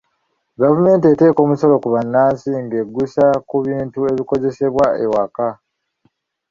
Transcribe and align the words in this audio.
Gavumenti 0.61 1.05
eteeka 1.07 1.39
omusolo 1.45 1.75
ku 1.83 1.87
bannansi 1.95 2.49
ng'egussa 2.63 3.25
ku 3.49 3.55
bintu 3.65 3.99
ebikozesebwa 4.11 4.85
ewaka. 5.05 5.47